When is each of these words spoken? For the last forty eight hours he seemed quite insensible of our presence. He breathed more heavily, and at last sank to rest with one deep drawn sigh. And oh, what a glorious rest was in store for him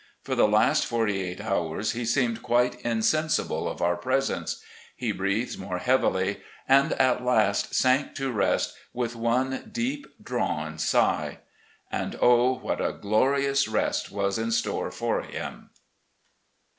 For 0.23 0.33
the 0.33 0.47
last 0.47 0.87
forty 0.87 1.21
eight 1.21 1.39
hours 1.41 1.91
he 1.91 2.05
seemed 2.05 2.41
quite 2.41 2.81
insensible 2.81 3.69
of 3.69 3.83
our 3.83 3.95
presence. 3.95 4.59
He 4.95 5.11
breathed 5.11 5.59
more 5.59 5.77
heavily, 5.77 6.39
and 6.67 6.93
at 6.93 7.23
last 7.23 7.75
sank 7.75 8.15
to 8.15 8.31
rest 8.31 8.73
with 8.95 9.15
one 9.15 9.69
deep 9.71 10.07
drawn 10.19 10.79
sigh. 10.79 11.37
And 11.91 12.17
oh, 12.19 12.55
what 12.57 12.81
a 12.81 12.93
glorious 12.99 13.67
rest 13.67 14.11
was 14.11 14.39
in 14.39 14.49
store 14.49 14.89
for 14.89 15.21
him 15.21 15.69